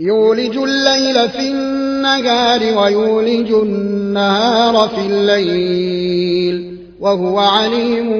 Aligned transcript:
يولج 0.00 0.56
الليل 0.56 1.28
في 1.28 1.48
النهار 1.48 2.78
ويولج 2.78 3.52
النهار 3.52 4.88
في 4.88 5.00
الليل 5.06 6.78
وهو 7.00 7.38
عليم 7.38 8.10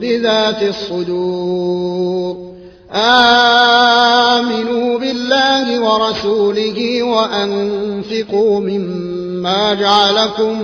بذات 0.00 0.62
الصدور. 0.62 2.48
آمنوا 2.92 3.78
بالله 4.98 5.80
ورسوله 5.80 7.02
وأنفقوا 7.02 8.60
مما 8.60 9.74
جعلكم 9.74 10.56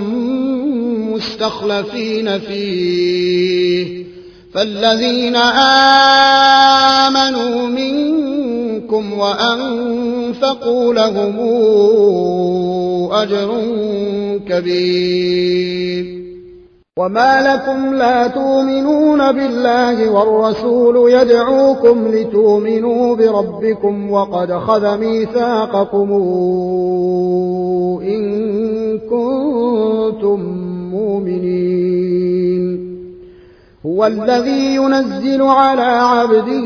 مستخلفين 1.13 2.39
فيه. 2.39 4.05
فالذين 4.53 5.35
آمنوا 7.05 7.67
منكم 7.67 8.34
وأنفقوا 8.93 10.93
لهم 10.93 11.39
أجر 13.11 13.49
كبير. 14.49 16.25
وما 16.99 17.55
لكم 17.55 17.95
لا 17.95 18.27
تؤمنون 18.27 19.31
بالله 19.31 20.09
والرسول 20.09 21.11
يدعوكم 21.11 22.07
لتؤمنوا 22.07 23.15
بربكم 23.15 24.11
وقد 24.11 24.53
خذ 24.53 24.97
ميثاقكم 24.97 26.11
إن 28.03 28.21
كنتم 28.99 30.39
مؤمنين. 30.91 32.95
هو 33.85 34.05
الذي 34.05 34.75
ينزل 34.75 35.41
على 35.41 35.81
عبده 35.81 36.65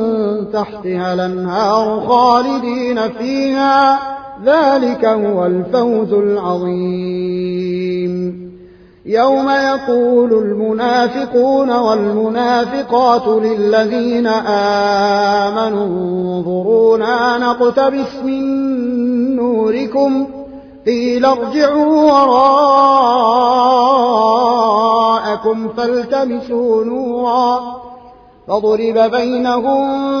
تحتها 0.53 1.13
الأنهار 1.13 2.07
خالدين 2.07 3.09
فيها. 3.09 3.99
ذلك 4.45 5.05
هو 5.05 5.45
الفوز 5.45 6.13
العظيم. 6.13 7.31
يوم 9.05 9.49
يقول 9.49 10.33
المنافقون 10.33 11.71
والمنافقات 11.71 13.27
للذين 13.27 14.27
آمنوا 15.47 15.85
انظرونا 15.85 17.37
نقتبس 17.37 18.15
من 18.23 18.41
نوركم. 19.35 20.27
قيل 20.85 21.25
ارجعوا 21.25 22.11
وراءكم 22.11 22.49
فالتمسوا 25.69 26.83
نورا. 26.83 27.81
فضرب 28.47 29.11
بينهم 29.11 30.20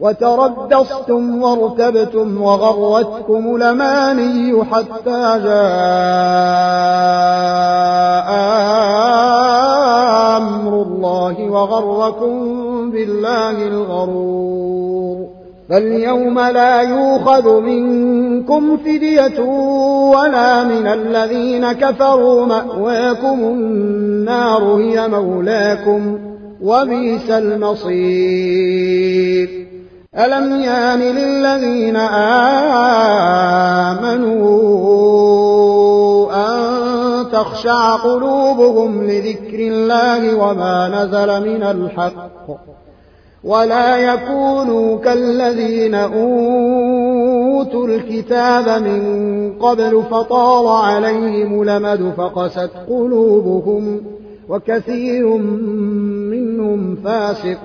وتربصتم 0.00 1.42
وارتبتم 1.42 2.42
وغرتكم 2.42 3.56
الأماني 3.56 4.64
حتى 4.64 5.40
جاء 5.44 5.54
أمر 10.36 10.82
الله 10.82 11.50
وغركم 11.50 12.34
بالله 12.90 13.66
الغرور. 13.66 15.26
فاليوم 15.68 16.40
لا 16.40 16.82
منكم 16.82 17.60
منكم 17.60 18.76
فدية 18.76 19.40
ولا 20.10 20.64
من 20.64 20.86
الذين 20.86 21.72
كفروا 21.72 22.46
مأواكم 22.46 23.40
النار 23.40 24.62
هي 24.62 25.08
مولاكم 25.08 26.18
وبئس 26.62 27.30
المصير. 27.30 28.84
ألم 30.18 30.60
يان 30.60 30.98
للذين 31.00 31.96
آمنوا 33.96 34.44
أن 36.32 37.30
تخشع 37.32 37.96
قلوبهم 37.96 39.04
لذكر 39.04 39.58
الله 39.58 40.34
وما 40.34 40.88
نزل 40.88 41.50
من 41.50 41.62
الحق 41.62 42.46
ولا 43.44 43.96
يكونوا 43.96 44.98
كالذين 44.98 45.94
أوتوا 45.94 47.86
الكتاب 47.86 48.82
من 48.82 49.52
قبل 49.60 50.02
فطال 50.10 50.66
عليهم 50.66 51.64
لمد 51.64 52.12
فقست 52.16 52.70
قلوبهم 52.88 54.00
وكثير 54.48 55.36
منهم 56.30 56.96
فاسقون 57.04 57.64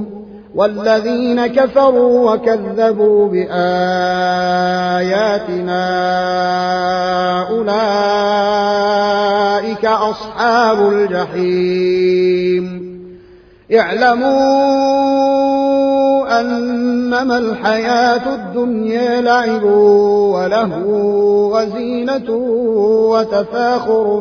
والذين 0.55 1.47
كفروا 1.47 2.33
وكذبوا 2.33 3.27
بآياتنا 3.27 3.51
أولئك 7.49 8.65
أصحاب 9.85 10.93
الجحيم. 10.93 12.81
اعلموا 13.75 14.81
أنما 16.39 17.37
الحياة 17.37 18.35
الدنيا 18.35 19.21
لعب 19.21 19.63
ولهو 19.63 21.57
وزينة 21.57 22.31
وتفاخر 23.11 24.19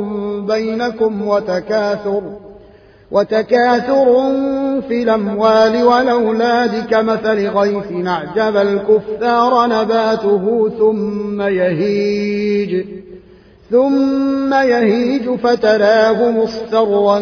بينكم 0.49 1.29
وتكاثر. 1.29 2.23
وتكاثر 3.11 4.07
في 4.89 5.03
الأموال 5.03 5.83
والأولاد 5.83 6.87
كمثل 6.91 7.49
غيث 7.49 8.07
أعجب 8.07 8.57
الكفار 8.57 9.67
نباته 9.67 10.71
ثم 10.79 11.43
يهيج 11.43 12.85
ثم 13.71 14.55
يهيج 14.55 15.31
فتراه 15.31 16.31
مصفرا 16.31 17.21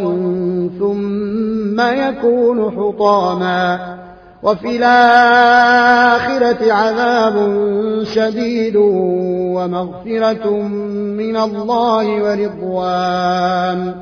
ثم 0.79 1.81
يكون 1.81 2.71
حطاما 2.71 3.99
وفي 4.43 4.77
الآخرة 4.77 6.73
عذاب 6.73 7.35
شديد 8.03 8.77
ومغفرة 9.57 10.51
من 11.19 11.37
الله 11.37 12.23
ورضوان 12.23 13.95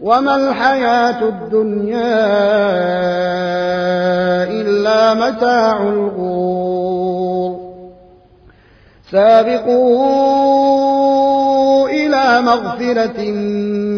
وما 0.00 0.36
الحياة 0.36 1.22
الدنيا 1.22 2.18
إلا 4.60 5.14
متاع 5.14 5.82
الغرور. 5.82 7.58
سابقوا 9.10 10.28
إلى 11.88 12.40
مغفرة 12.40 13.30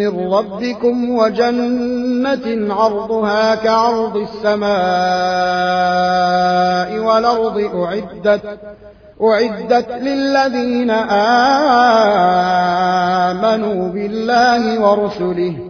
من 0.01 0.33
ربكم 0.33 1.11
وجنة 1.17 2.75
عرضها 2.75 3.55
كعرض 3.55 4.17
السماء 4.17 4.71
والأرض 6.99 7.71
أعدت 7.75 8.59
أعدت 9.23 9.91
للذين 9.93 10.91
آمنوا 13.31 13.89
بالله 13.89 14.81
ورسله. 14.81 15.70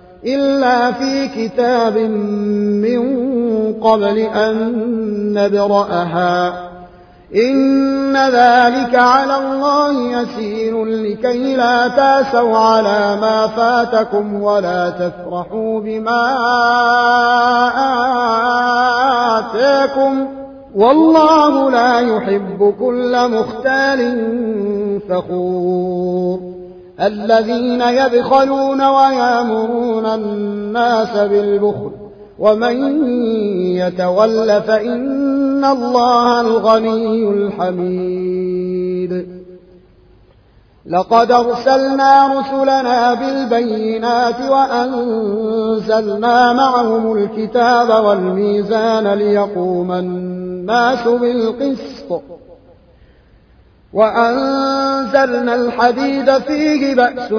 إلا 0.25 0.91
في 0.91 1.27
كتاب 1.27 1.97
من 1.97 3.01
قبل 3.73 4.17
أن 4.17 4.83
نبرأها. 5.33 6.53
إن 7.35 8.17
ذلك 8.17 8.95
على 8.95 9.37
الله 9.37 10.21
يسير 10.21 10.85
لكي 10.85 11.55
لا 11.55 11.87
تأسوا 11.87 12.57
على 12.57 13.17
ما 13.21 13.47
فاتكم 13.47 14.41
ولا 14.43 14.89
تفرحوا 14.89 15.79
بما 15.79 16.37
آتاكم. 19.37 20.27
والله 20.75 21.71
لا 21.71 21.99
يحب 21.99 22.73
كل 22.79 23.29
مختال 23.29 24.21
فخور. 25.09 26.50
الذين 27.01 27.81
يبخلون 27.81 28.81
ويامرون 28.81 30.05
الناس 30.05 31.17
بالبخل. 31.17 31.91
ومن 32.39 33.05
يتول 33.77 34.61
فإن 34.61 35.65
الله 35.65 36.41
الغني 36.41 37.29
الحميد. 37.29 39.41
لقد 40.85 41.31
أرسلنا 41.31 42.39
رسلنا 42.39 43.13
بالبينات 43.13 44.41
وأنزلنا 44.49 46.53
معهم 46.53 47.17
الكتاب 47.17 48.05
والميزان 48.05 49.13
ليقوم 49.13 49.91
الناس 49.91 51.07
بالقسط. 51.07 52.21
وأنزلنا 55.01 55.55
الحديد 55.55 56.37
فيه 56.37 56.95
بأس 56.95 57.33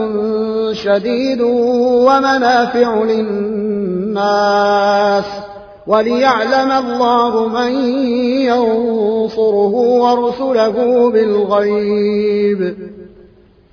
شديد 0.77 1.41
ومنافع 1.41 3.03
للناس 3.03 4.45
وليعلم 5.87 6.73
الله 6.73 7.49
من 7.49 7.73
ينصره 8.47 9.75
ورسله 9.75 11.11
بالغيب. 11.11 12.75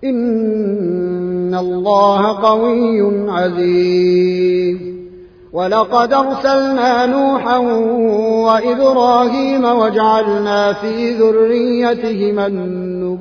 إن 0.04 1.56
الله 1.56 2.42
قوي 2.42 3.30
عزيز. 3.32 4.78
ولقد 5.54 6.14
أرسلنا 6.14 7.06
نوحا 7.06 7.58
وإبراهيم 8.48 9.66
وجعلنا 9.66 10.74
في 10.74 11.14
ذريتهما 11.14 12.48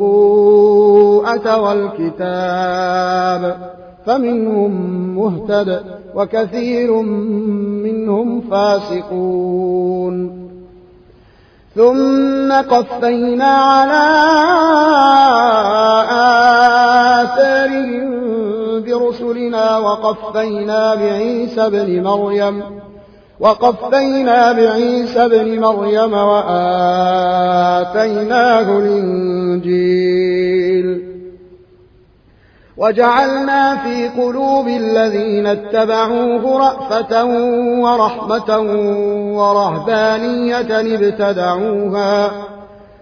النبوءة 0.01 1.61
والكتاب 1.61 3.43
فمنهم 4.07 4.73
مهتد 5.17 5.83
وكثير 6.15 7.03
منهم 7.83 8.41
فاسقون. 8.41 10.39
ثم 11.75 12.53
قفينا 12.53 13.45
على 13.45 14.05
آثارهم 17.23 18.09
برسلنا 18.83 19.79
وقفينا 19.79 20.95
بعيسى 20.95 21.71
بن 21.71 22.03
مريم 22.03 22.63
وقفينا 23.41 24.53
بعيسى 24.53 25.29
بن 25.29 25.61
مريم 25.61 26.13
وآتيناه 26.13 26.79
الإنجيل. 28.79 30.39
وجعلنا 32.77 33.77
في 33.77 34.09
قلوب 34.09 34.69
الذين 34.69 35.47
اتبعوه 35.47 36.59
رأفة 36.59 37.25
ورحمة 37.83 38.59
ورهبانية 39.39 40.81
ابتدعوها 40.95 42.31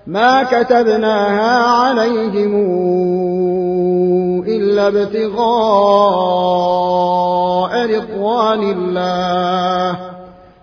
ما 0.06 0.42
كتبناها 0.42 1.62
عليهم 1.66 2.54
إلا 4.48 4.88
ابتغاء 4.88 5.36
رضوان 7.86 8.62
الله. 8.62 10.15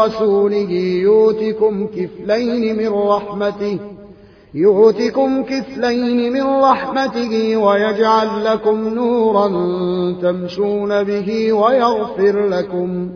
برسوله 0.00 0.70
يؤتكم 1.02 1.86
كفلين 1.86 2.76
من 2.76 2.88
رحمته 2.88 3.78
يؤتكم 4.54 5.42
كفلين 5.42 6.32
من 6.32 6.42
رحمته 6.42 7.56
ويجعل 7.56 8.44
لكم 8.44 8.88
نورا 8.88 9.48
تمشون 10.22 11.02
به 11.02 11.52
ويغفر 11.52 12.48
لكم. 12.48 13.10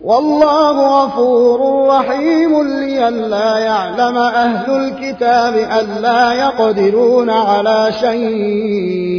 والله 0.00 1.04
غفور 1.04 1.88
رحيم 1.88 2.62
لئلا 2.62 3.58
يعلم 3.58 4.16
أهل 4.16 4.70
الكتاب 4.70 5.54
ألا 5.54 6.32
يقدرون 6.32 7.30
على 7.30 7.92
شيء 8.00 9.16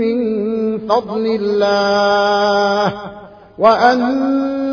من 0.00 0.78
فضل 0.78 1.26
الله 1.40 2.92
وأن 3.58 4.59